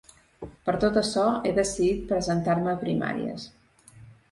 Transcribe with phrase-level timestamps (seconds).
[0.69, 3.49] Per tot açò he decidit presentar-me a primàries.